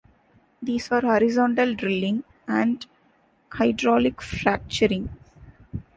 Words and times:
These 0.63 0.91
are 0.93 1.01
horizontal 1.01 1.75
drilling, 1.75 2.23
and 2.47 2.83
hydraulic 3.51 4.19
fracturing. 4.19 5.09